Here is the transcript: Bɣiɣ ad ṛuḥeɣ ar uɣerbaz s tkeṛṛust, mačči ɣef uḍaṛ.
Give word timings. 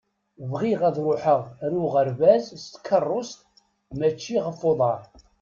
Bɣiɣ 0.51 0.81
ad 0.89 0.97
ṛuḥeɣ 1.07 1.41
ar 1.63 1.71
uɣerbaz 1.83 2.45
s 2.63 2.65
tkeṛṛust, 2.69 3.39
mačči 3.97 4.37
ɣef 4.45 4.59
uḍaṛ. 4.69 5.01